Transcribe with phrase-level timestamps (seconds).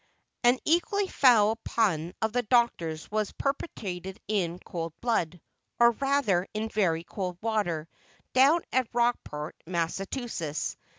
[0.43, 5.39] An equally fowl pun of the Doctor's was perpetrated in cold blood,
[5.79, 7.87] or rather in very cold water,
[8.33, 10.75] down at Rockport, Massachusetts.